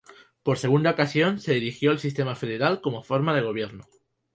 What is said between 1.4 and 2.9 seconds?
erigió el sistema federal